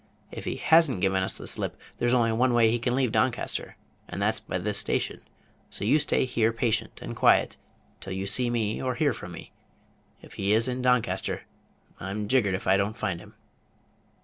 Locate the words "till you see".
7.99-8.49